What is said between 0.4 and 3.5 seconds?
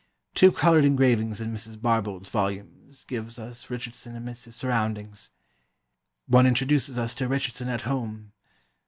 coloured engravings in Mrs. Barbauld's volumes give